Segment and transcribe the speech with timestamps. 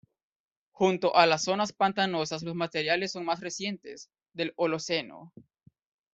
[0.71, 5.31] Junto a las zonas pantanosas los materiales son más recientes, del Holoceno.